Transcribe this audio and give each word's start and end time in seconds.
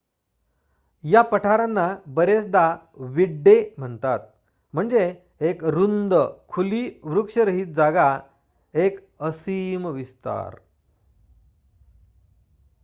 "या 1.03 1.21
पठारांना 1.21 1.95
बरेचदा 2.07 2.77
"विड्डे" 2.97 3.73
म्हणतात 3.77 4.19
म्हणजे 4.73 5.13
एक 5.39 5.63
रुंद 5.63 6.13
खुली 6.47 6.99
वृक्षरहित 7.03 7.67
जागा 7.67 8.19
एक 8.73 8.99
असीम 9.19 9.87
विस्तार. 9.87 10.55